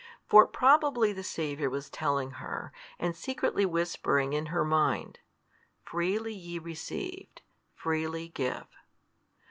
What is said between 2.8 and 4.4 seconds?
and secretly whispering